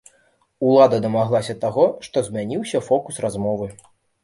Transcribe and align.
Улада 0.69 0.99
дамаглася 1.03 1.55
таго, 1.65 1.85
што 2.09 2.25
змяніўся 2.31 2.83
фокус 2.89 3.23
размовы. 3.29 3.71